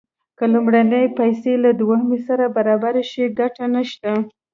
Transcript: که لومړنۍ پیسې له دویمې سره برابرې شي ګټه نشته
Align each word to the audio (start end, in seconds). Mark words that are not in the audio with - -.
که 0.37 0.45
لومړنۍ 0.53 1.05
پیسې 1.19 1.53
له 1.63 1.71
دویمې 1.79 2.19
سره 2.27 2.45
برابرې 2.55 3.03
شي 3.11 3.25
ګټه 3.39 3.65
نشته 3.75 4.11